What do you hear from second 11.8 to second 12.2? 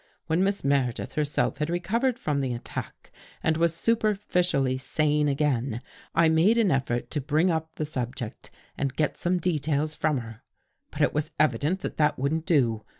that that